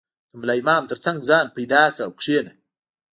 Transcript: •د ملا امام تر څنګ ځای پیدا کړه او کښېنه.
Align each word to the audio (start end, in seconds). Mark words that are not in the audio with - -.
•د 0.31 0.33
ملا 0.39 0.53
امام 0.61 0.83
تر 0.91 0.97
څنګ 1.05 1.17
ځای 1.29 1.45
پیدا 1.55 1.81
کړه 1.95 2.03
او 2.05 2.11
کښېنه. 2.19 2.51